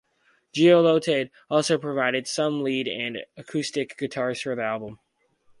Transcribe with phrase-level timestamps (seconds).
[0.51, 4.97] Gelotte also provided some lead and acoustic guitars for the album.